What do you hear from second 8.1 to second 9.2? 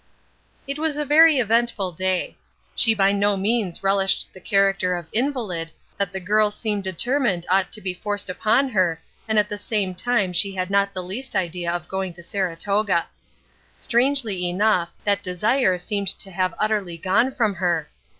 upon her